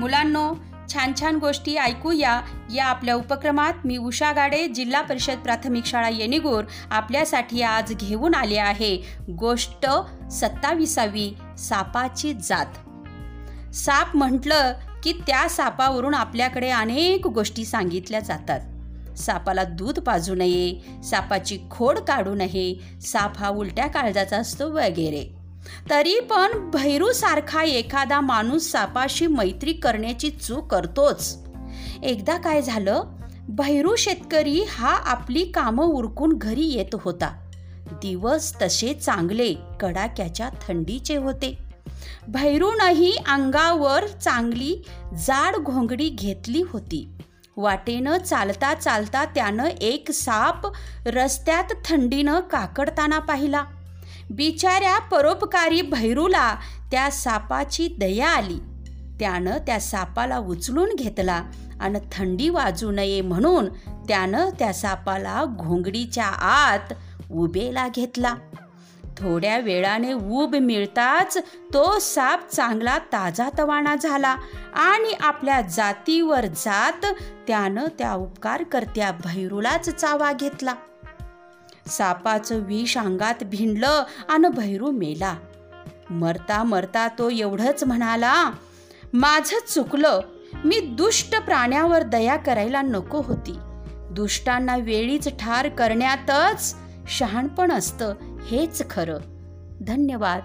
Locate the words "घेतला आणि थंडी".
60.98-62.48